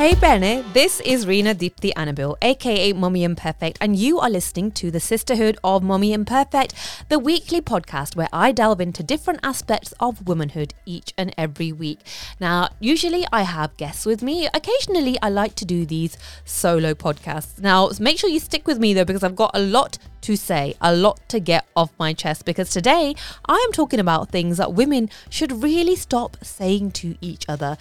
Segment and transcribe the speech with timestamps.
[0.00, 4.90] Hey Bene, this is Rena Deepthi Annabelle, aka Mummy Imperfect, and you are listening to
[4.90, 6.74] the Sisterhood of Mummy Imperfect,
[7.10, 11.98] the weekly podcast where I delve into different aspects of womanhood each and every week.
[12.40, 14.48] Now, usually I have guests with me.
[14.54, 17.60] Occasionally, I like to do these solo podcasts.
[17.60, 20.74] Now, make sure you stick with me though, because I've got a lot to say,
[20.80, 22.44] a lot to get off my chest.
[22.46, 27.44] Because today I am talking about things that women should really stop saying to each
[27.48, 27.76] other.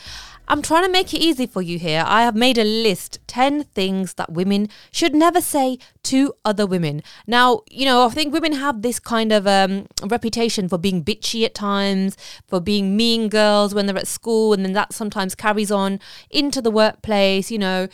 [0.51, 2.03] I'm trying to make it easy for you here.
[2.07, 7.03] I have made a list 10 things that women should never say to other women.
[7.27, 11.45] Now, you know, I think women have this kind of um, reputation for being bitchy
[11.45, 12.17] at times,
[12.47, 15.99] for being mean girls when they're at school, and then that sometimes carries on
[16.31, 17.51] into the workplace.
[17.51, 17.87] You know,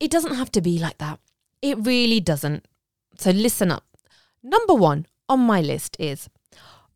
[0.00, 1.20] it doesn't have to be like that.
[1.62, 2.66] It really doesn't.
[3.18, 3.84] So listen up.
[4.42, 6.28] Number one on my list is,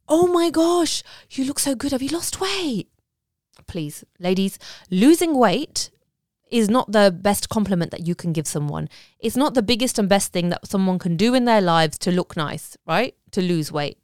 [0.09, 1.93] oh my gosh, you look so good.
[1.93, 2.89] Have you lost weight?
[3.67, 4.59] Please, ladies,
[4.91, 5.91] losing weight
[6.51, 8.89] is not the best compliment that you can give someone.
[9.21, 12.11] It's not the biggest and best thing that someone can do in their lives to
[12.11, 13.15] look nice, right?
[13.33, 13.99] To lose weight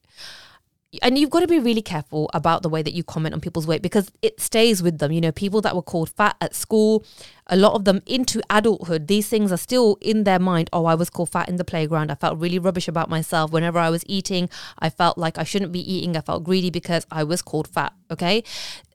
[1.02, 3.66] and you've got to be really careful about the way that you comment on people's
[3.66, 5.12] weight because it stays with them.
[5.12, 7.04] You know, people that were called fat at school,
[7.46, 10.70] a lot of them into adulthood, these things are still in their mind.
[10.72, 12.10] Oh, I was called fat in the playground.
[12.10, 13.50] I felt really rubbish about myself.
[13.50, 16.16] Whenever I was eating, I felt like I shouldn't be eating.
[16.16, 17.92] I felt greedy because I was called fat.
[18.10, 18.44] Okay.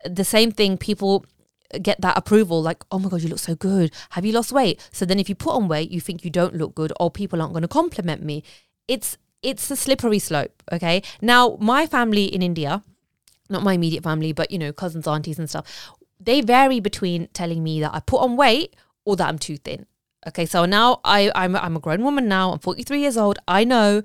[0.06, 1.26] The same thing, people
[1.84, 4.82] get that approval like oh my god you look so good have you lost weight
[4.92, 7.40] so then if you put on weight you think you don't look good or people
[7.40, 8.44] aren't going to compliment me
[8.88, 10.64] it's it's a slippery slope.
[10.72, 11.02] Okay.
[11.22, 12.84] Now, my family in India,
[13.50, 17.64] not my immediate family, but you know, cousins, aunties, and stuff, they vary between telling
[17.64, 19.86] me that I put on weight or that I'm too thin.
[20.28, 20.46] Okay.
[20.46, 22.52] So now I, I'm, I'm a grown woman now.
[22.52, 23.40] I'm 43 years old.
[23.48, 24.02] I know,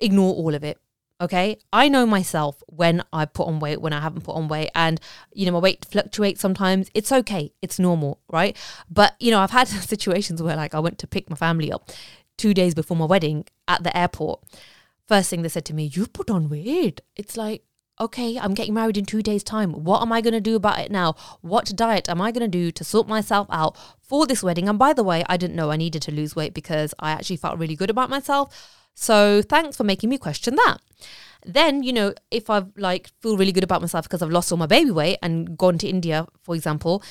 [0.00, 0.78] ignore all of it.
[1.20, 1.58] Okay.
[1.72, 4.70] I know myself when I put on weight, when I haven't put on weight.
[4.74, 5.00] And,
[5.32, 6.90] you know, my weight fluctuates sometimes.
[6.94, 7.52] It's okay.
[7.62, 8.20] It's normal.
[8.30, 8.56] Right.
[8.90, 11.90] But, you know, I've had situations where like I went to pick my family up
[12.36, 14.42] two days before my wedding at the airport.
[15.08, 17.00] First thing they said to me, You put on weight.
[17.14, 17.62] It's like,
[17.98, 19.72] okay, I'm getting married in two days' time.
[19.72, 21.14] What am I going to do about it now?
[21.40, 24.68] What diet am I going to do to sort myself out for this wedding?
[24.68, 27.36] And by the way, I didn't know I needed to lose weight because I actually
[27.36, 28.85] felt really good about myself.
[28.96, 30.78] So thanks for making me question that.
[31.44, 34.58] Then, you know, if I've like feel really good about myself because I've lost all
[34.58, 37.02] my baby weight and gone to India, for example,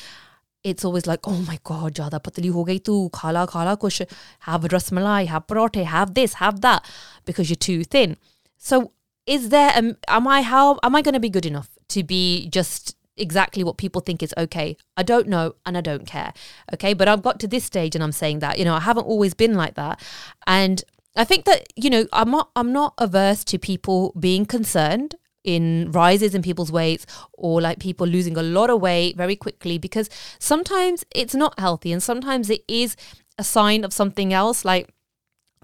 [0.63, 4.01] it's always like, oh my god, jada patli ho gayi tu, khala khala kush,
[4.39, 6.83] have rasmalai, have parathe, have this, have that,
[7.23, 8.17] because you're too thin.
[8.57, 8.91] So
[9.27, 12.49] is there, um, am I how, am I going to be good enough to be
[12.49, 14.75] just exactly what people think is okay.
[14.97, 16.33] I don't know and I don't care.
[16.73, 16.93] Okay.
[16.93, 19.33] But I've got to this stage and I'm saying that, you know, I haven't always
[19.33, 20.03] been like that.
[20.45, 20.83] And
[21.15, 25.15] I think that, you know, I'm not I'm not averse to people being concerned
[25.45, 29.77] in rises in people's weights or like people losing a lot of weight very quickly
[29.77, 30.09] because
[30.39, 32.95] sometimes it's not healthy and sometimes it is
[33.37, 34.89] a sign of something else like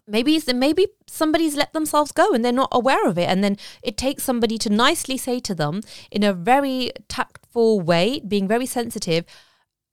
[0.07, 3.97] maybe maybe somebody's let themselves go and they're not aware of it and then it
[3.97, 9.25] takes somebody to nicely say to them in a very tactful way being very sensitive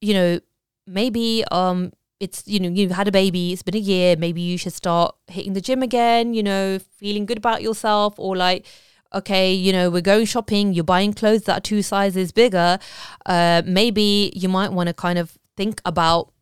[0.00, 0.40] you know
[0.86, 4.58] maybe um it's you know you've had a baby it's been a year maybe you
[4.58, 8.66] should start hitting the gym again you know feeling good about yourself or like
[9.14, 12.78] okay, you know, we're going shopping, you're buying clothes that are two sizes bigger,
[13.26, 16.32] uh, maybe you might want to kind of think about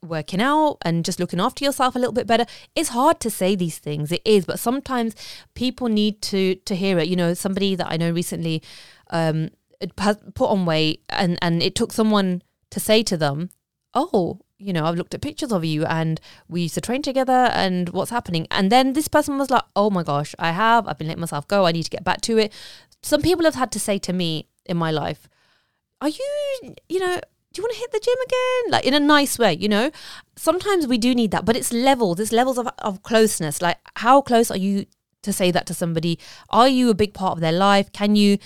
[0.00, 2.46] working out and just looking after yourself a little bit better.
[2.74, 5.14] It's hard to say these things it is but sometimes
[5.54, 7.08] people need to to hear it.
[7.08, 8.62] You know somebody that i know recently
[9.10, 9.50] um
[9.96, 13.50] put on weight and and it took someone to say to them
[13.94, 17.50] oh you know, I've looked at pictures of you and we used to train together
[17.52, 18.46] and what's happening.
[18.50, 21.48] And then this person was like, oh my gosh, I have, I've been letting myself
[21.48, 21.66] go.
[21.66, 22.52] I need to get back to it.
[23.02, 25.28] Some people have had to say to me in my life,
[26.00, 27.20] are you, you know,
[27.52, 28.70] do you want to hit the gym again?
[28.70, 29.90] Like in a nice way, you know?
[30.36, 33.60] Sometimes we do need that, but it's levels, it's levels of, of closeness.
[33.60, 34.86] Like how close are you
[35.22, 36.18] to say that to somebody?
[36.50, 37.92] Are you a big part of their life?
[37.92, 38.38] Can you,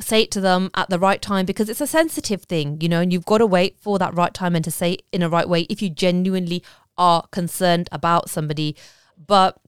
[0.00, 3.00] say it to them at the right time because it's a sensitive thing, you know,
[3.00, 5.28] and you've got to wait for that right time and to say it in a
[5.28, 6.62] right way if you genuinely
[6.96, 8.76] are concerned about somebody.
[9.16, 9.58] But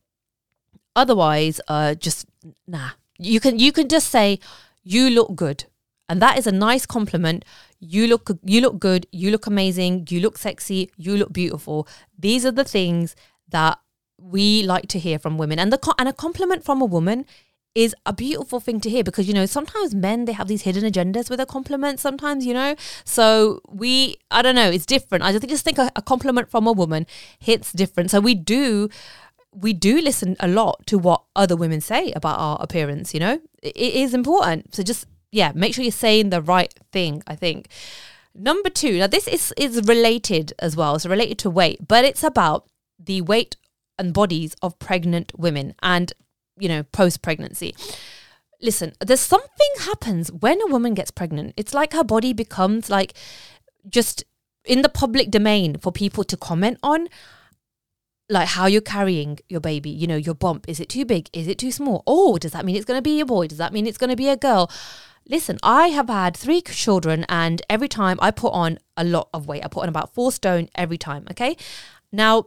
[0.97, 2.27] otherwise, uh, just
[2.67, 2.91] nah.
[3.19, 4.41] You can you can just say
[4.83, 5.65] you look good,
[6.09, 7.45] and that is a nice compliment.
[7.79, 9.07] You look you look good.
[9.13, 10.07] You look amazing.
[10.09, 10.91] You look sexy.
[10.97, 11.87] You look beautiful.
[12.19, 13.15] These are the things
[13.49, 13.79] that
[14.19, 17.27] we like to hear from women, and the and a compliment from a woman
[17.75, 20.85] is a beautiful thing to hear because you know sometimes men they have these hidden
[20.85, 22.75] agendas with a compliment sometimes you know?
[23.05, 25.25] So we i don't know it's different.
[25.25, 27.07] I just think a, a compliment from a woman
[27.39, 28.11] hits different.
[28.11, 28.89] So we do
[29.55, 33.41] we do listen a lot to what other women say about our appearance you know?
[33.63, 34.75] It is important.
[34.75, 37.69] So just yeah make sure you're saying the right thing i think.
[38.35, 40.95] Number two, now this is is related as well.
[40.95, 42.67] It's related to weight, but it's about
[42.99, 43.57] the weight
[43.99, 45.75] and bodies of pregnant women.
[45.83, 46.15] And
[46.59, 47.75] you know post pregnancy.
[48.61, 51.53] Listen, there's something happens when a woman gets pregnant.
[51.57, 53.15] It's like her body becomes like
[53.89, 54.25] just
[54.65, 57.09] in the public domain for people to comment on
[58.29, 60.65] like how you're carrying your baby you know your bump.
[60.69, 61.29] Is it too big?
[61.33, 62.03] Is it too small?
[62.07, 63.47] Oh does that mean it's going to be a boy?
[63.49, 64.71] Does that mean it's going to be a girl?
[65.29, 69.47] Listen i have had three children and every time i put on a lot of
[69.47, 69.65] weight.
[69.65, 71.57] I put on about four stone every time okay?
[72.13, 72.47] Now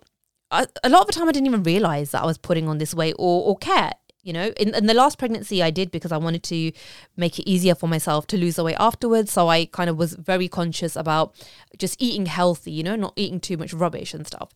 [0.51, 2.93] A lot of the time i didn't even realize that i was putting on this
[2.93, 3.91] weight or, or care
[4.25, 4.47] you know?
[4.57, 6.71] In, in the last pregnancy i did because i wanted to
[7.15, 9.31] make it easier for myself to lose the weight afterwards.
[9.31, 11.35] So i kind of was very conscious about
[11.77, 14.51] just eating healthy you know not eating too much rubbish and stuff.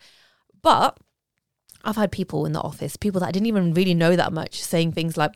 [0.61, 0.97] But
[1.85, 4.61] i've had people in the office people that i didn't even really know that much
[4.61, 5.31] saying things like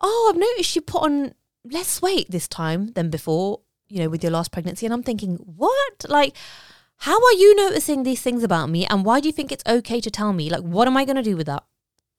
[0.00, 1.32] oh i've noticed you put on
[1.64, 4.86] less weight this time than before you know with your last pregnancy.
[4.86, 6.06] And i'm thinking what?
[6.08, 6.36] Like
[7.04, 10.00] how are you noticing these things about me and why do you think it's okay
[10.00, 10.48] to tell me?
[10.48, 11.62] Like what am i going to do with that?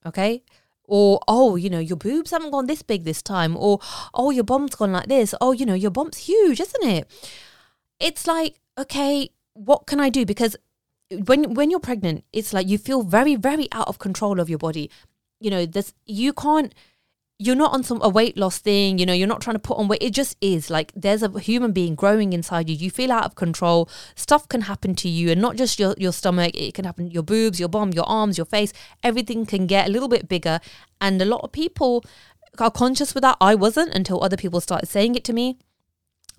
[0.06, 0.44] Okay?
[0.84, 3.80] Or oh you know your boobs haven't gone this big this time or
[4.14, 7.10] oh your bomb's gone like this oh you know your bomb's huge isn't it?
[8.00, 10.24] It's like okay what can i do?
[10.24, 10.56] Because
[11.10, 14.60] when when you're pregnant it's like you feel very very out of control of your
[14.60, 14.92] body.
[15.40, 16.76] You know this you can't
[17.38, 19.78] you're not on some a weight loss thing you know you're not trying to put
[19.78, 20.02] on weight.
[20.02, 22.76] It just is like there's a human being growing inside you.
[22.76, 23.90] You feel out of control.
[24.16, 26.56] Stuff can happen to you and not just your, your stomach.
[26.56, 28.72] It can happen your boobs your bum your arms your face.
[29.04, 30.60] Everything can get a little bit bigger
[31.02, 32.06] and a lot of people
[32.58, 33.38] are conscious with that.
[33.42, 35.58] I wasn't until other people started saying it to me.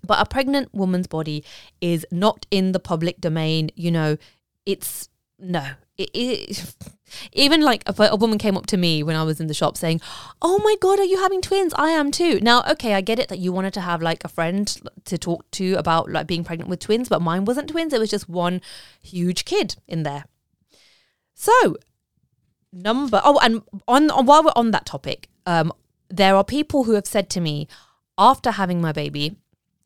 [0.03, 1.45] But a pregnant woman's body
[1.81, 4.17] is not in the public domain you know.
[4.65, 5.73] It's no.
[5.99, 6.75] It, it
[7.33, 9.77] even like if a, woman came up to me when I was in the shop
[9.77, 10.01] saying,
[10.43, 11.75] "Oh my god, are you having twins?
[11.77, 14.29] I am too." Now, okay, I get it that you wanted to have like a
[14.29, 14.67] friend
[15.05, 17.93] to talk to about like being pregnant with twins, but mine wasn't twins.
[17.93, 18.61] It was just one
[19.01, 20.25] huge kid in there.
[21.35, 21.77] So,
[22.73, 25.73] number oh, and on, on while we're on that topic, um,
[26.09, 27.69] there are people who have said to me
[28.19, 29.37] after having my baby.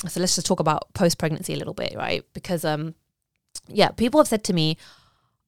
[0.09, 2.25] So let's just talk about post pregnancy a little bit, right?
[2.32, 2.94] Because um,
[3.69, 4.77] yeah, people have said to me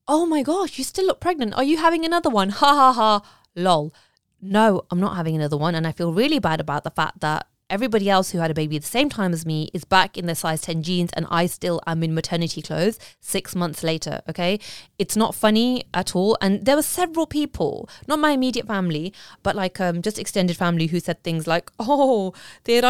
[0.08, 1.54] oh my gosh, you still look pregnant.
[1.54, 2.50] Are you having another one?
[2.50, 3.22] Ha ha ha,
[3.54, 3.94] lol.
[4.40, 5.74] No, I'm not having another one.
[5.74, 8.76] And I feel really bad about the fact that everybody else who had a baby
[8.76, 11.80] the same time as me is back in their size 10 jeans and I still
[11.86, 14.20] am in maternity clothes six months later.
[14.28, 14.60] Okay.
[14.98, 16.36] It's not funny at all.
[16.42, 20.88] And there were several people, not my immediate family, but like um, just extended family
[20.88, 22.34] who said things like, oh,
[22.66, 22.80] you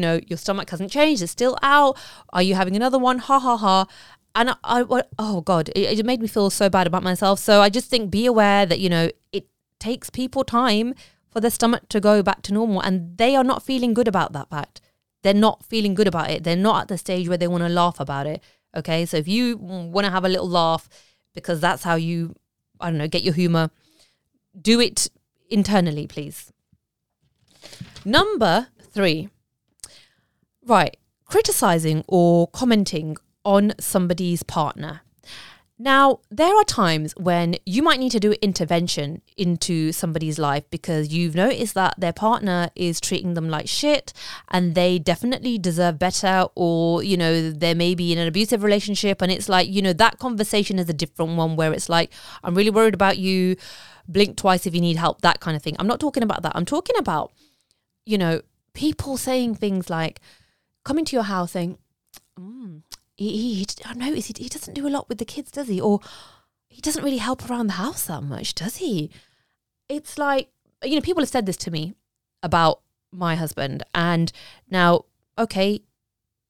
[0.00, 1.22] know, your stomach hasn't changed.
[1.22, 1.96] It's still out.
[2.30, 3.18] Are you having another one?
[3.18, 3.86] Ha ha ha
[4.34, 7.38] and I, I oh god, it, it made me feel so bad about myself.
[7.38, 9.46] So I just think be aware that you know it
[9.78, 10.94] takes people time
[11.30, 14.32] for their stomach to go back to normal, and they are not feeling good about
[14.32, 14.80] that fact.
[15.22, 16.44] They're not feeling good about it.
[16.44, 18.42] They're not at the stage where they want to laugh about it.
[18.76, 20.88] Okay, so if you want to have a little laugh
[21.32, 22.34] because that's how you,
[22.80, 23.70] I don't know, get your humor,
[24.60, 25.08] do it
[25.48, 26.52] internally, please.
[28.04, 29.30] Number three,
[30.66, 35.02] right, criticizing or commenting on somebody's partner.
[35.76, 41.12] Now, there are times when you might need to do intervention into somebody's life because
[41.12, 44.12] you've noticed that their partner is treating them like shit
[44.50, 49.20] and they definitely deserve better, or, you know, they may be in an abusive relationship.
[49.20, 52.12] And it's like, you know, that conversation is a different one where it's like,
[52.44, 53.56] I'm really worried about you,
[54.06, 55.74] blink twice if you need help, that kind of thing.
[55.80, 56.52] I'm not talking about that.
[56.54, 57.32] I'm talking about,
[58.06, 58.42] you know,
[58.74, 60.20] people saying things like,
[60.84, 61.78] coming to your house saying,
[62.38, 62.82] mm,
[63.16, 65.80] he, he I notice he, he doesn't do a lot with the kids, does he?
[65.80, 66.00] Or
[66.68, 69.10] he doesn't really help around the house that much, does he?
[69.88, 70.50] It's like,
[70.82, 71.94] you know, people have said this to me
[72.42, 72.80] about
[73.12, 73.82] my husband.
[73.94, 74.32] And
[74.68, 75.04] now,
[75.38, 75.82] okay,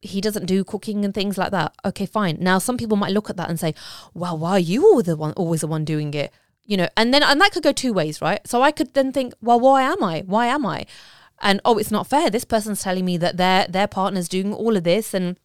[0.01, 1.75] he doesn't do cooking and things like that.
[1.85, 2.39] Okay, fine.
[2.41, 3.75] Now, some people might look at that and say,
[4.13, 6.33] well, why are you the one, always the one doing it?
[6.65, 8.47] You know, and then, and that could go two ways, right?
[8.47, 10.23] So I could then think, well, why am I?
[10.27, 10.87] Why am I?
[11.41, 12.31] And oh, it's not fair.
[12.31, 15.39] This person's telling me that their their partner's doing all of this and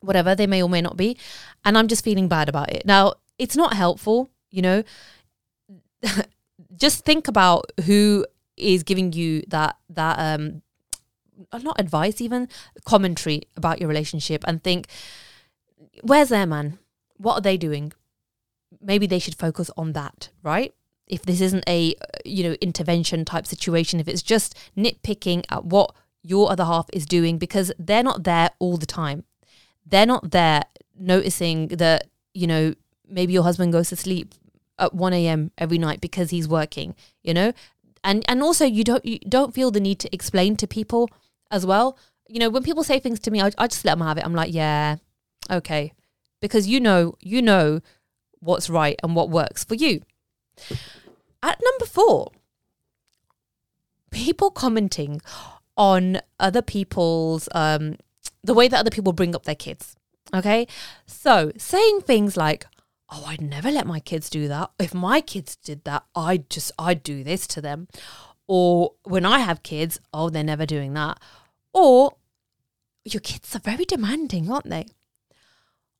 [0.00, 1.16] whatever they may or may not be
[1.64, 2.84] and i'm just feeling bad about it.
[2.86, 4.82] Now it's not helpful you know.
[6.76, 8.26] Just think about who
[8.56, 10.62] is giving you that that um
[11.52, 12.48] uh, not advice even
[12.86, 14.88] commentary about your relationship and think
[16.02, 16.78] where's their man?
[17.18, 17.92] What are they doing?
[18.80, 20.74] Maybe they should focus on that right?
[21.06, 25.94] If this isn't a you know intervention type situation if it's just nitpicking at what
[26.22, 29.24] your other half is doing because they're not there all the time
[29.86, 30.62] they're not there
[30.98, 32.74] noticing that, you know,
[33.08, 34.34] maybe your husband goes to sleep
[34.78, 35.50] at 1 a.m.
[35.56, 37.52] every night because he's working, you know?
[38.04, 41.10] And and also you don't you don't feel the need to explain to people
[41.50, 44.06] as well you know, when people say things to me, I, I just let them
[44.06, 44.24] have it.
[44.24, 44.96] I'm like, yeah,
[45.50, 45.92] okay,
[46.40, 47.80] because you know, you know
[48.40, 50.02] what's right and what works for you.
[51.42, 52.32] At number four,
[54.10, 55.20] people commenting
[55.76, 57.96] on other people's um
[58.46, 59.96] the way that other people bring up their kids.
[60.34, 60.66] Okay?
[61.06, 62.66] So, saying things like,
[63.10, 64.70] "Oh, I'd never let my kids do that.
[64.78, 67.88] If my kids did that, I'd just I'd do this to them."
[68.48, 71.20] Or when I have kids, "Oh, they're never doing that."
[71.72, 72.16] Or
[73.04, 74.86] your kids are very demanding, aren't they?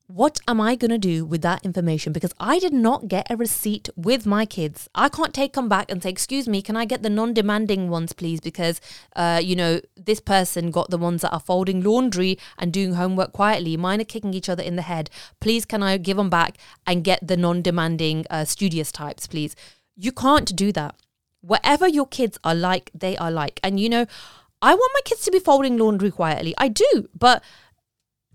[0.08, 2.12] What am I going to do with that information?
[2.12, 4.88] Because I did not get a receipt with my kids.
[4.94, 7.90] I can't take them back and say, Excuse me, can I get the non demanding
[7.90, 8.40] ones, please?
[8.40, 8.80] Because,
[9.16, 13.32] uh, you know, this person got the ones that are folding laundry and doing homework
[13.32, 13.76] quietly.
[13.76, 15.10] Mine are kicking each other in the head.
[15.40, 19.56] Please, can I give them back and get the non demanding, uh, studious types, please?
[19.96, 20.94] You can't do that.
[21.40, 23.58] Whatever your kids are like, they are like.
[23.64, 24.06] And, you know,
[24.62, 26.54] I want my kids to be folding laundry quietly.
[26.58, 27.42] I do, but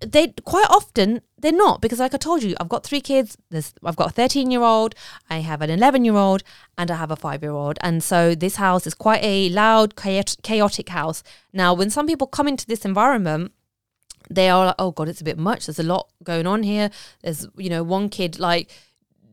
[0.06, 3.38] they quite often they're not because like i told you i've got three kids.
[3.50, 4.96] There's, i've got a 13 year old
[5.30, 6.44] i have an 11 year old
[6.78, 9.96] and i have a 5 year old and so this house is quite a loud
[9.96, 11.24] chaotic house.
[11.54, 13.54] Now when some people come into this environment
[14.30, 15.66] they are like oh god it's a bit much.
[15.66, 16.90] There's a lot going on here.
[17.22, 18.72] There's you know one kid like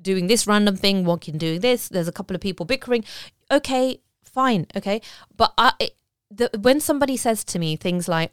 [0.03, 1.89] doing this random thing one kid doing this.
[1.89, 3.05] There's a couple of people bickering.
[3.51, 5.01] Okay fine okay?
[5.37, 5.97] But I, it,
[6.31, 8.33] the, when somebody says to me things like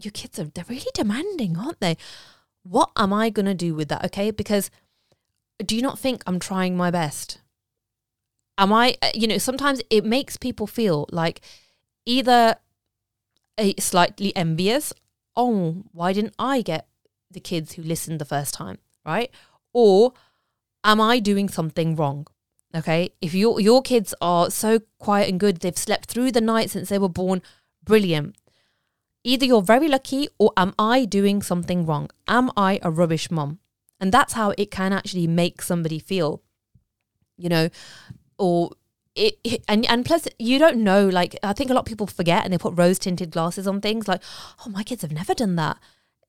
[0.00, 1.96] your kids are they're really demanding, aren't they?
[2.62, 4.04] What am I going to do with that?
[4.06, 4.70] Okay, because
[5.64, 7.40] do you not think I'm trying my best?
[8.56, 11.40] Am I, uh, you know, sometimes it makes people feel like
[12.06, 12.56] either
[13.58, 14.92] a slightly envious,
[15.36, 16.86] oh, why didn't I get
[17.30, 19.30] the kids who listened the first time, right?
[19.72, 20.12] Or
[20.84, 22.26] am I doing something wrong?
[22.74, 26.70] Okay, if your your kids are so quiet and good, they've slept through the night
[26.70, 27.40] since they were born,
[27.84, 28.36] brilliant.
[29.24, 32.10] Either you're very lucky or am I doing something wrong?
[32.28, 33.58] Am I a rubbish mom?
[33.98, 36.42] And that's how it can actually make somebody feel,
[37.38, 37.70] you know,
[38.38, 38.72] or
[39.14, 42.06] it, it, and and plus you don't know like I think a lot of people
[42.06, 44.20] forget and they put rose tinted glasses on things like
[44.66, 45.78] oh my kids have never done that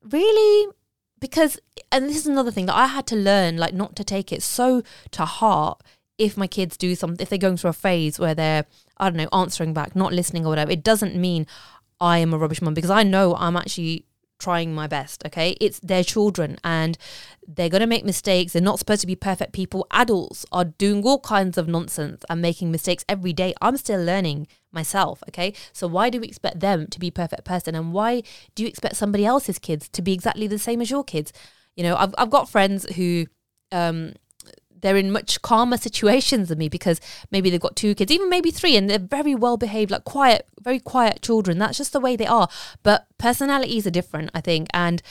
[0.04, 0.72] really
[1.20, 1.60] because
[1.92, 4.44] and this is another thing that I had to learn like not to take it
[4.44, 5.82] so to heart
[6.20, 8.66] if my kids do something if they're going through a phase where they're
[8.98, 11.48] I don't know answering back not listening or whatever it doesn't mean
[12.00, 14.06] I am a rubbish mum because I know I'm actually
[14.38, 15.56] trying my best, okay?
[15.62, 16.98] It's their children and
[17.48, 18.54] they're going to make mistakes.
[18.54, 19.88] They're not supposed to be perfect people.
[19.92, 23.54] Adults are doing all kinds of nonsense and making mistakes every day.
[23.62, 25.54] I'm still learning myself, okay?
[25.72, 28.24] So why do we expect them to be perfect person and why
[28.56, 31.32] do you expect somebody else's kids to be exactly the same as your kids?
[31.76, 33.28] You know, I've I've got friends who
[33.72, 34.14] um
[34.86, 37.02] they're in much calmer situations than me because
[37.32, 40.48] maybe they've got two kids, even maybe three, and they're very well behaved, like quiet,
[40.62, 41.58] very quiet children.
[41.58, 42.48] That's just the way they are.
[42.84, 44.68] But personalities are different, I think.
[44.74, 45.02] And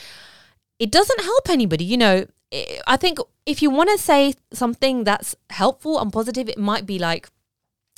[0.79, 2.25] it doesn't help anybody, you know.
[2.87, 6.97] I think if you want to say something that's helpful and positive, it might be
[6.97, 7.29] like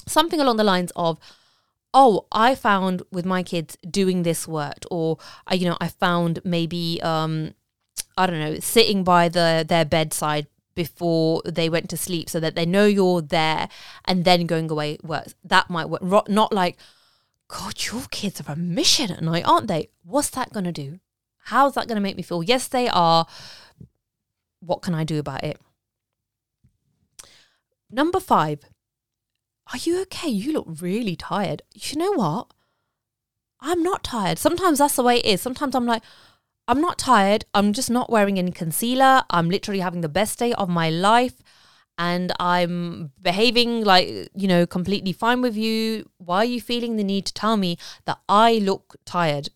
[0.08, 1.20] something along the lines of,
[1.94, 5.20] oh, I found with my kids doing this worked, or
[5.52, 7.54] you know, I found maybe um,
[8.18, 12.56] I don't know, sitting by the their bedside before they went to sleep so that
[12.56, 13.68] they know you're there
[14.06, 15.36] and then going away works.
[15.44, 16.30] That might work.
[16.30, 16.78] Not like,
[17.50, 19.90] God, your kids are a mission at night, aren't they?
[20.04, 21.00] What's that going to do?
[21.46, 22.44] How's that going to make me feel?
[22.44, 23.26] Yes, they are.
[24.60, 25.60] What can I do about it?
[27.90, 28.60] Number five,
[29.74, 30.30] are you okay?
[30.30, 31.64] You look really tired.
[31.74, 32.54] You know what?
[33.60, 34.38] I'm not tired.
[34.38, 35.42] Sometimes that's the way it is.
[35.42, 36.04] Sometimes I'm like,
[36.68, 37.46] I'm not tired.
[37.54, 39.24] I'm just not wearing any concealer.
[39.30, 41.42] I'm literally having the best day of my life
[41.98, 46.10] and I'm behaving like, you know, completely fine with you.
[46.18, 49.50] Why are you feeling the need to tell me that I look tired?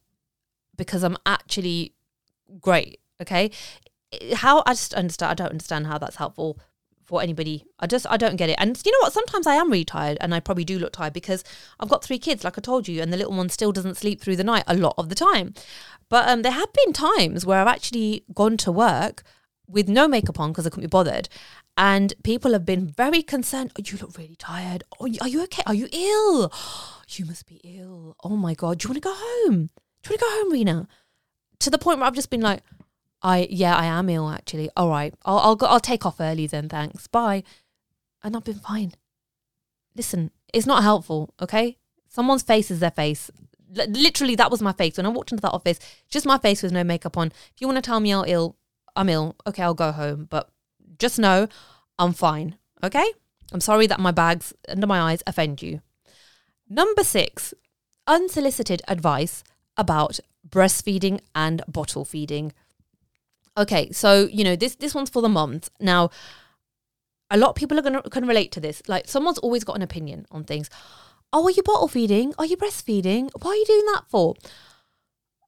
[0.75, 1.93] Because I'm actually
[2.59, 2.99] great.
[3.21, 3.51] Okay.
[4.33, 6.59] How I just understand, I don't understand how that's helpful
[7.11, 7.65] for anybody.
[7.77, 8.55] I just I don't get it.
[8.57, 9.11] And you know what?
[9.11, 11.43] Sometimes I am really tired, and I probably do look tired because
[11.77, 14.21] I've got three kids, like I told you, and the little one still doesn't sleep
[14.21, 15.53] through the night a lot of the time.
[16.07, 19.23] But um, there have been times where I've actually gone to work
[19.67, 21.27] with no makeup on because I couldn't be bothered,
[21.77, 23.73] and people have been very concerned.
[23.77, 24.85] Oh, you look really tired.
[24.97, 25.63] Oh, are you okay?
[25.67, 26.51] Are you ill?
[27.13, 28.15] You must be ill.
[28.23, 28.79] Oh my god.
[28.79, 29.69] Do you want to go home?
[30.01, 30.87] Do you want to go home, Rena?
[31.59, 32.63] To the point where I've just been like,
[33.21, 34.69] I yeah, I am ill actually.
[34.75, 35.67] All right, I'll I'll go.
[35.67, 36.69] I'll take off early then.
[36.69, 37.07] Thanks.
[37.07, 37.43] Bye.
[38.23, 38.93] And I've been fine.
[39.95, 41.33] Listen, it's not helpful.
[41.41, 43.29] Okay, someone's face is their face.
[43.77, 45.79] L- literally, that was my face when I walked into that office.
[46.09, 47.27] Just my face with no makeup on.
[47.27, 48.57] If you want to tell me I'm ill,
[48.95, 49.35] I'm ill.
[49.47, 50.27] Okay, I'll go home.
[50.29, 50.49] But
[50.99, 51.47] just know
[51.97, 52.57] I'm fine.
[52.83, 53.11] Okay.
[53.51, 55.81] I'm sorry that my bags under my eyes offend you.
[56.69, 57.53] Number six,
[58.07, 59.43] unsolicited advice
[59.75, 62.53] about breastfeeding and bottle feeding.
[63.61, 65.69] Okay, so you know this this one's for the moms.
[65.79, 66.09] Now,
[67.29, 68.81] a lot of people are gonna can relate to this.
[68.87, 70.69] Like someone's always got an opinion on things.
[71.31, 72.33] Oh, are you bottle feeding?
[72.37, 73.29] Are you breastfeeding?
[73.41, 74.35] What are you doing that for?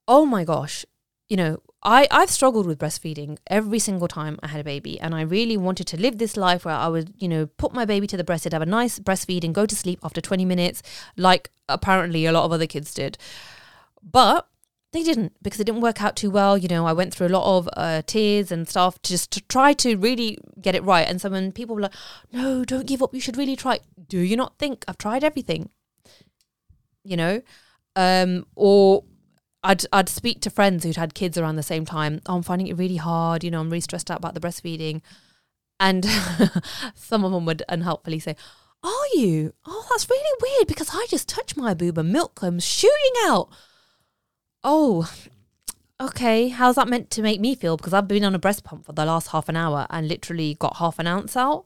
[0.07, 0.85] Oh my gosh,
[1.27, 4.99] you know I, I've struggled with breastfeeding every single time I had a baby.
[4.99, 7.83] And I really wanted to live this life where I would, you know, put my
[7.83, 10.81] baby to the breast, have a nice breastfeeding, go to sleep after 20 minutes,
[11.17, 13.17] like apparently a lot of other kids did.
[14.01, 14.47] But
[14.93, 16.57] they didn't because it didn't work out too well.
[16.57, 19.73] You know, I went through a lot of uh, tears and stuff just to try
[19.73, 21.07] to really get it right.
[21.07, 21.95] And so when people were like,
[22.31, 23.79] no, don't give up, you should really try.
[24.07, 25.69] Do you not think I've tried everything?
[27.03, 27.41] You know?
[27.95, 29.03] Um, or
[29.63, 32.21] I'd I'd speak to friends who'd had kids around the same time.
[32.27, 33.43] Oh, I'm finding it really hard.
[33.43, 35.01] You know, I'm really stressed out about the breastfeeding,
[35.79, 36.05] and
[36.95, 38.35] some of them would unhelpfully say,
[38.83, 39.53] "Are you?
[39.65, 43.49] Oh, that's really weird because I just touched my boob and milk comes shooting out."
[44.63, 45.11] Oh,
[45.99, 46.49] okay.
[46.49, 47.77] How's that meant to make me feel?
[47.77, 50.55] Because I've been on a breast pump for the last half an hour and literally
[50.55, 51.65] got half an ounce out.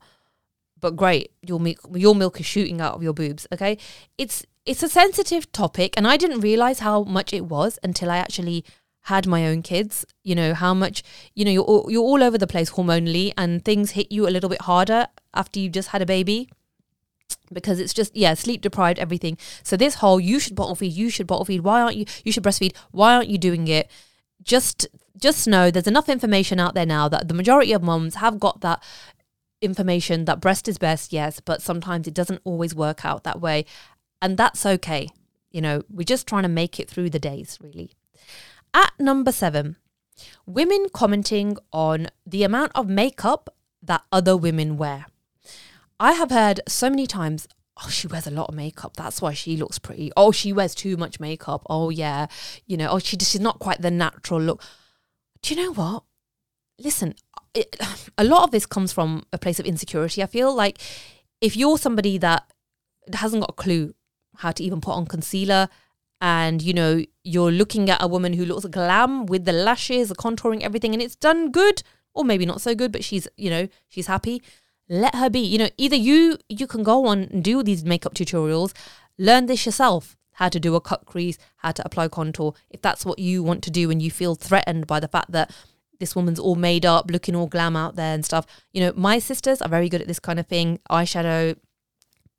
[0.79, 3.47] But great, your milk, your milk is shooting out of your boobs.
[3.51, 3.77] Okay,
[4.17, 8.17] it's it's a sensitive topic and I didn't realize how much it was until I
[8.17, 8.65] actually
[9.03, 11.01] had my own kids you know how much
[11.33, 14.49] you know you're you're all over the place hormonally and things hit you a little
[14.49, 16.49] bit harder after you've just had a baby
[17.51, 21.09] because it's just yeah sleep deprived everything so this whole you should bottle feed you
[21.09, 23.89] should bottle feed why aren't you you should breastfeed why aren't you doing it
[24.43, 24.87] just
[25.17, 28.61] just know there's enough information out there now that the majority of moms have got
[28.61, 28.83] that
[29.61, 33.65] information that breast is best yes but sometimes it doesn't always work out that way
[34.21, 35.09] and that's okay.
[35.51, 37.91] You know, we're just trying to make it through the days, really.
[38.73, 39.77] At number seven,
[40.45, 45.05] women commenting on the amount of makeup that other women wear.
[45.99, 47.47] I have heard so many times,
[47.83, 48.95] oh, she wears a lot of makeup.
[48.95, 50.11] That's why she looks pretty.
[50.15, 51.63] Oh, she wears too much makeup.
[51.69, 52.27] Oh, yeah.
[52.65, 54.63] You know, oh, she, she's not quite the natural look.
[55.41, 56.03] Do you know what?
[56.79, 57.15] Listen,
[57.53, 57.75] it,
[58.17, 60.21] a lot of this comes from a place of insecurity.
[60.21, 60.79] I feel like
[61.41, 62.51] if you're somebody that
[63.13, 63.93] hasn't got a clue
[64.37, 65.69] how to even put on concealer
[66.19, 70.15] and you know you're looking at a woman who looks glam with the lashes the
[70.15, 73.67] contouring everything and it's done good or maybe not so good but she's you know
[73.87, 74.41] she's happy
[74.89, 78.13] let her be you know either you you can go on and do these makeup
[78.13, 78.73] tutorials
[79.17, 83.05] learn this yourself how to do a cut crease how to apply contour if that's
[83.05, 85.51] what you want to do and you feel threatened by the fact that
[85.99, 89.19] this woman's all made up looking all glam out there and stuff you know my
[89.19, 91.55] sisters are very good at this kind of thing eyeshadow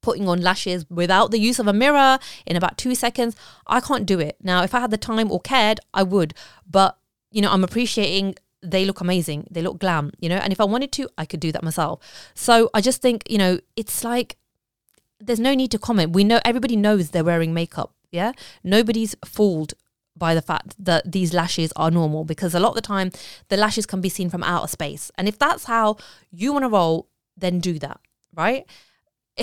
[0.01, 3.37] putting on lashes without the use of a mirror in about two seconds.
[3.67, 4.37] I can't do it.
[4.43, 6.35] Now, if I had the time or cared, I would.
[6.69, 6.97] But,
[7.31, 9.47] you know, I'm appreciating they look amazing.
[9.51, 12.01] They look glam, you know, and if I wanted to, I could do that myself.
[12.35, 14.37] So I just think, you know, it's like
[15.21, 16.13] there's no need to comment.
[16.13, 17.93] We know everybody knows they're wearing makeup.
[18.11, 18.33] Yeah.
[18.65, 19.75] Nobody's fooled
[20.17, 23.13] by the fact that these lashes are normal because a lot of the time
[23.49, 25.11] the lashes can be seen from outer space.
[25.17, 25.97] And if that's how
[26.31, 28.01] you want to roll, then do that.
[28.35, 28.67] Right.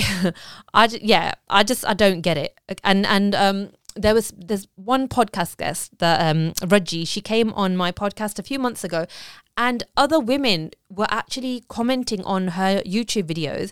[0.73, 2.59] I yeah, I just I don't get it.
[2.83, 7.77] And and um there was there's one podcast guest that um Raji she came on
[7.77, 9.05] my podcast a few months ago
[9.57, 13.71] and other women were actually commenting on her YouTube videos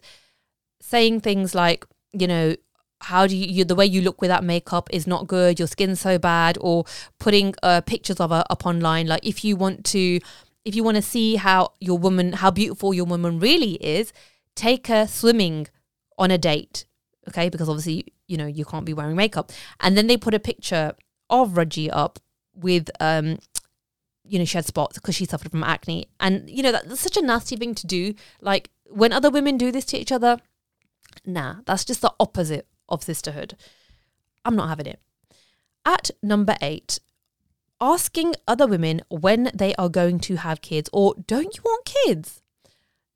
[0.81, 2.55] saying things like, you know,
[3.01, 5.99] how do you, you, the way you look without makeup is not good your skin's
[5.99, 6.85] so bad or
[7.19, 10.19] putting uh, pictures of her up online like if you want to
[10.63, 14.13] if you want to see how your woman how beautiful your woman really is
[14.55, 15.67] take her swimming
[16.17, 16.85] on a date,
[17.29, 17.49] okay?
[17.49, 19.51] Because obviously, you know, you can't be wearing makeup.
[19.79, 20.93] And then they put a picture
[21.29, 22.19] of Raji up
[22.55, 23.39] with, um,
[24.27, 26.07] you know, she had spots because she suffered from acne.
[26.19, 28.13] And, you know, that's such a nasty thing to do.
[28.41, 30.39] Like, when other women do this to each other,
[31.25, 33.55] nah, that's just the opposite of sisterhood.
[34.45, 34.99] I'm not having it.
[35.85, 36.99] At number eight,
[37.81, 42.41] asking other women when they are going to have kids or don't you want kids?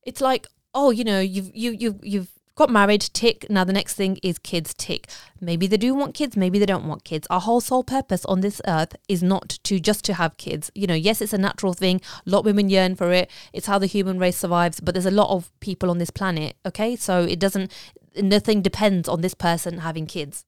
[0.03, 3.49] It's like, oh, you know, you've you you you've got married, tick.
[3.49, 5.07] Now the next thing is kids, tick.
[5.39, 7.27] Maybe they do want kids, maybe they don't want kids.
[7.29, 10.71] Our whole sole purpose on this earth is not to just to have kids.
[10.75, 12.01] You know, yes, it's a natural thing.
[12.25, 13.31] A lot of women yearn for it.
[13.53, 14.79] It's how the human race survives.
[14.79, 16.57] But there's a lot of people on this planet.
[16.65, 17.71] Okay, so it doesn't.
[18.15, 20.43] Nothing depends on this person having kids.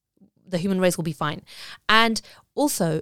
[0.48, 1.44] The human race will be fine.
[1.88, 2.20] And
[2.56, 3.02] also,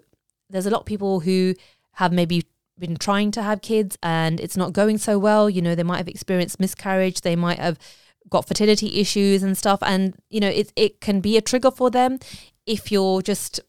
[0.50, 1.56] there's a lot of people who
[1.94, 2.44] have maybe
[2.78, 5.50] been trying to have kids and it's not going so well.
[5.50, 7.22] You know, they might have experienced miscarriage.
[7.22, 7.80] They might have
[8.30, 11.90] got fertility issues and stuff and you know it it can be a trigger for
[11.90, 12.20] them
[12.66, 13.60] if you're just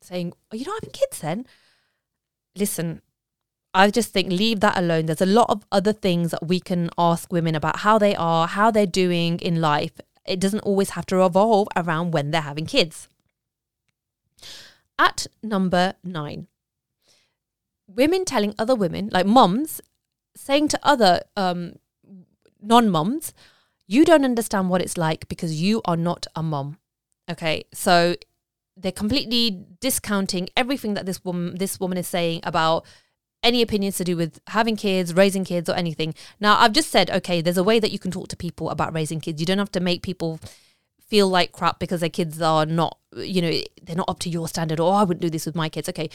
[0.00, 1.46] saying oh, you're not having kids then
[2.54, 3.02] listen
[3.76, 5.04] I just think leave that alone.
[5.04, 8.46] There's a lot of other things that we can ask women about how they are,
[8.46, 10.00] how they're doing in life.
[10.24, 13.10] It doesn't always have to revolve around when they're having kids.
[14.98, 16.46] At number nine,
[17.86, 19.82] women telling other women, like moms,
[20.34, 21.74] saying to other um,
[22.62, 23.34] non moms,
[23.86, 26.78] you don't understand what it's like because you are not a mom.
[27.30, 28.16] Okay, so
[28.76, 32.84] they're completely discounting everything that this woman this woman is saying about
[33.42, 36.14] any opinions to do with having kids, raising kids, or anything.
[36.40, 38.92] Now, I've just said, okay, there's a way that you can talk to people about
[38.92, 39.40] raising kids.
[39.40, 40.40] You don't have to make people
[41.00, 44.48] feel like crap because their kids are not, you know, they're not up to your
[44.48, 44.80] standard.
[44.80, 45.88] Or oh, I wouldn't do this with my kids.
[45.88, 46.10] Okay,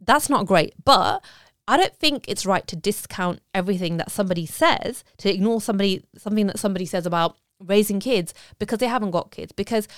[0.00, 0.72] that's not great.
[0.82, 1.22] But
[1.68, 6.46] I don't think it's right to discount everything that somebody says, to ignore somebody something
[6.46, 9.52] that somebody says about raising kids because they haven't got kids.
[9.52, 9.88] Because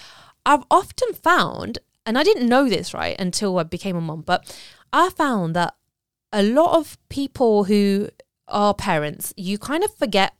[0.47, 4.57] I've often found, and I didn't know this right until I became a mom, but
[4.93, 5.75] I found that
[6.33, 8.09] a lot of people who
[8.49, 10.35] are parents, you kind of forget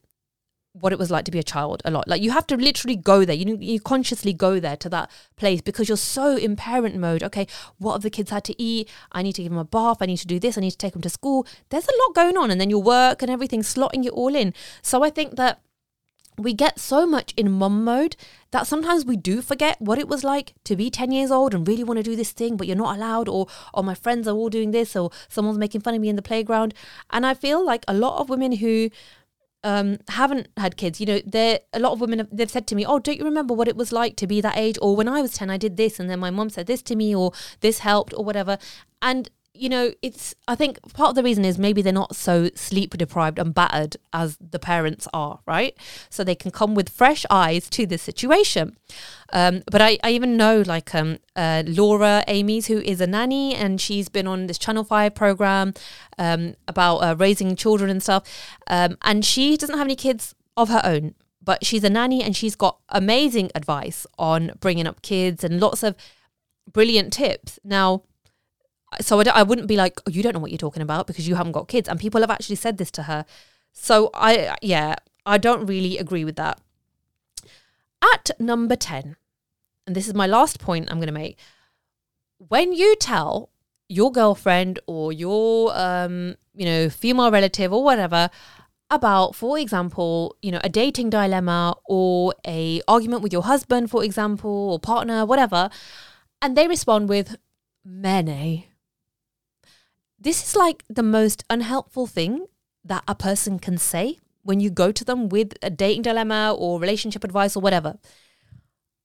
[0.81, 2.09] what it was like to be a child a lot.
[2.09, 3.37] Like you have to literally go there.
[3.37, 7.23] You you consciously go there to that place because you're so in parent mode.
[7.23, 7.47] Okay,
[7.79, 8.89] what have the kids had to eat?
[9.13, 9.99] I need to give them a bath.
[10.01, 10.59] I need to do this.
[10.59, 11.47] I need to take them to school.
[11.71, 14.55] There's a lot going on, and then your work and everything slotting it all in.
[14.83, 15.61] So I think that
[16.39, 18.17] we get so much in mum mode
[18.53, 21.67] that sometimes we do forget what it was like to be 10 years old and
[21.67, 24.37] really want to do this thing but you're not allowed or or my friends are
[24.37, 26.73] all doing this or someone's making fun of me in the playground
[27.11, 28.89] and i feel like a lot of women who
[29.69, 32.75] um, haven't had kids, you know, there a lot of women have, they've said to
[32.75, 35.09] me, "Oh, don't you remember what it was like to be that age?" Or when
[35.09, 37.33] I was ten, I did this, and then my mom said this to me, or
[37.61, 38.57] this helped, or whatever.
[39.03, 39.29] And
[39.59, 42.97] you know, it's, I think part of the reason is maybe they're not so sleep
[42.97, 45.77] deprived and battered as the parents are, right?
[46.11, 48.77] So they can come with fresh eyes to the situation.
[49.33, 53.55] Um, but I, I even know like um, uh, Laura Amies, who is a nanny,
[53.55, 55.75] and she's been on this Channel 5 program
[56.19, 58.23] um, about uh, raising children and stuff.
[58.69, 62.37] Um, and she doesn't have any kids of her own, but she's a nanny and
[62.37, 65.97] she's got amazing advice on bringing up kids and lots of
[66.73, 67.59] brilliant tips.
[67.65, 68.03] Now,
[69.01, 71.29] so I, I wouldn't be like, oh, you don't know what you're talking about because
[71.29, 71.89] you haven't got kids.
[71.89, 73.25] And people have actually said this to her.
[73.73, 74.97] So I, yeah,
[75.27, 76.61] I don't really agree with that.
[78.15, 79.17] At number 10,
[79.87, 81.39] and this is my last point I'm going to make,
[82.39, 83.51] when you tell
[83.89, 88.31] your girlfriend or your, um, you know, female relative or whatever
[88.91, 94.05] about, for example, you know, a dating dilemma or a argument with your husband, for
[94.05, 95.69] example, or partner, whatever,
[96.41, 97.37] and they respond with,
[97.85, 98.65] Mene,
[100.19, 102.47] this is like the most unhelpful thing
[102.85, 106.81] that a person can say when you go to them with a dating dilemma or
[106.81, 107.99] relationship advice or whatever.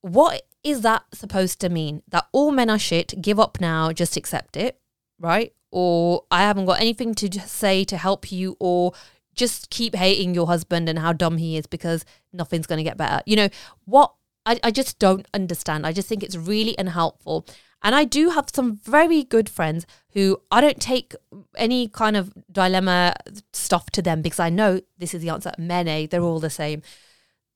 [0.00, 2.02] What is that supposed to mean?
[2.08, 4.80] That all men are shit, give up now, just accept it,
[5.18, 5.52] right?
[5.70, 8.92] Or I haven't got anything to say to help you, or
[9.34, 12.96] just keep hating your husband and how dumb he is because nothing's going to get
[12.96, 13.22] better.
[13.26, 13.48] You know,
[13.84, 14.14] what
[14.46, 15.86] I, I just don't understand.
[15.86, 17.46] I just think it's really unhelpful.
[17.84, 21.14] And I do have some very good friends who I don't take
[21.54, 23.14] any kind of dilemma
[23.52, 25.52] stuff to them because I know this is the answer.
[25.58, 26.80] Mene, they're all the same.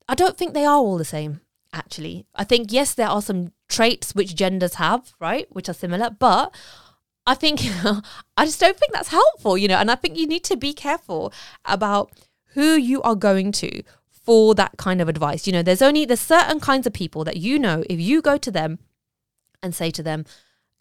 [0.07, 1.41] I don't think they are all the same,
[1.73, 2.27] actually.
[2.35, 6.55] I think, yes, there are some traits which genders have, right, which are similar, but
[7.27, 7.61] I think,
[8.37, 10.75] I just don't think that's helpful, you know, and I think you need to be
[10.75, 11.33] careful
[11.65, 12.13] about
[12.53, 15.47] who you are going to for that kind of advice.
[15.47, 18.37] You know, there's only, there's certain kinds of people that you know, if you go
[18.37, 18.79] to them,
[19.63, 20.25] and say to them,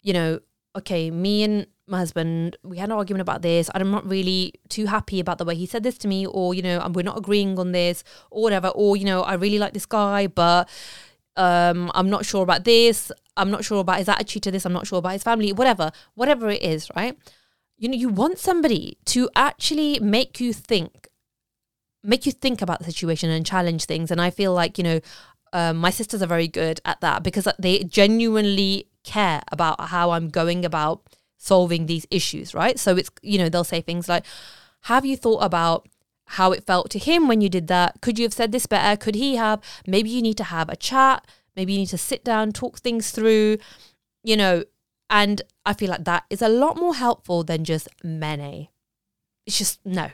[0.02, 0.40] you know,
[0.76, 3.70] okay, me and my husband, we had an argument about this.
[3.74, 6.62] I'm not really too happy about the way he said this to me, or, you
[6.62, 8.68] know, we're not agreeing on this, or whatever.
[8.68, 10.68] Or, you know, I really like this guy, but
[11.36, 13.10] um, I'm not sure about this.
[13.36, 14.66] I'm not sure about his attitude to this.
[14.66, 17.16] I'm not sure about his family, whatever, whatever it is, right?
[17.78, 21.08] You know, you want somebody to actually make you think,
[22.02, 24.10] make you think about the situation and challenge things.
[24.10, 25.00] And I feel like, you know,
[25.52, 30.28] um, my sisters are very good at that because they genuinely care about how I'm
[30.28, 31.02] going about
[31.36, 32.78] solving these issues, right?
[32.78, 34.24] So it's, you know, they'll say things like,
[34.82, 35.88] Have you thought about
[36.32, 38.00] how it felt to him when you did that?
[38.00, 38.96] Could you have said this better?
[38.96, 39.60] Could he have?
[39.86, 41.26] Maybe you need to have a chat.
[41.56, 43.58] Maybe you need to sit down, talk things through,
[44.22, 44.64] you know,
[45.10, 48.68] and I feel like that is a lot more helpful than just mene.
[49.46, 50.10] It's just no.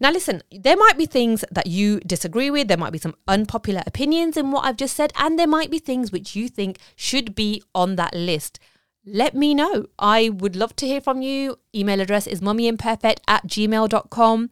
[0.00, 2.68] Now, listen, there might be things that you disagree with.
[2.68, 5.78] There might be some unpopular opinions in what I've just said, and there might be
[5.78, 8.58] things which you think should be on that list.
[9.04, 9.86] Let me know.
[9.98, 11.58] I would love to hear from you.
[11.74, 14.50] Email address is mummyimperfect at gmail.com.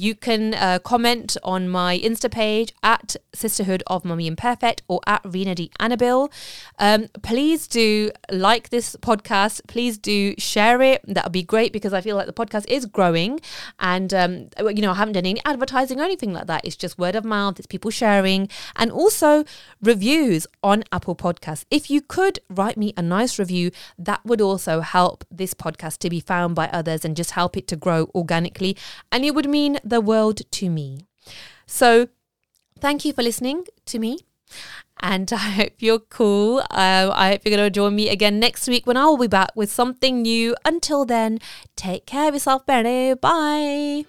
[0.00, 5.20] You can uh, comment on my Insta page at Sisterhood of Mummy Imperfect or at
[5.24, 5.70] Rena D.
[5.78, 6.30] Annabelle.
[6.78, 9.66] Um, please do like this podcast.
[9.66, 11.02] Please do share it.
[11.06, 13.40] That would be great because I feel like the podcast is growing.
[13.78, 16.64] And, um, you know, I haven't done any advertising or anything like that.
[16.64, 19.44] It's just word of mouth, it's people sharing, and also
[19.82, 21.66] reviews on Apple Podcasts.
[21.70, 26.08] If you could write me a nice review, that would also help this podcast to
[26.08, 28.76] be found by others and just help it to grow organically.
[29.10, 31.06] And it would mean the world to me.
[31.66, 32.08] So,
[32.84, 34.18] thank you for listening to me.
[35.00, 36.60] And I hope you're cool.
[36.70, 39.26] Uh, I hope you're going to join me again next week when I will be
[39.40, 40.54] back with something new.
[40.64, 41.38] Until then,
[41.76, 43.14] take care of yourself, Benny.
[43.14, 44.04] Bye.